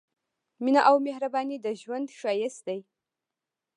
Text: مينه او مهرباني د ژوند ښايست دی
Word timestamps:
مينه 0.63 0.81
او 0.89 0.95
مهرباني 1.05 1.57
د 1.61 1.67
ژوند 1.81 2.07
ښايست 2.19 2.61
دی 2.67 2.79